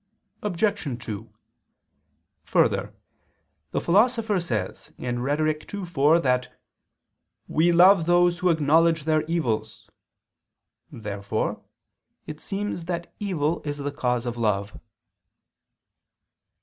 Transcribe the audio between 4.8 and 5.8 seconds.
(Rhet.